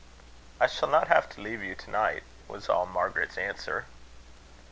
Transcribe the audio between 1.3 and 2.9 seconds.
leave you to night," was all